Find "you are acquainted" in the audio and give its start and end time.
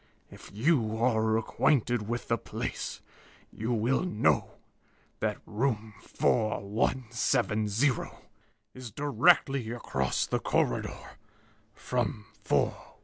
0.51-2.09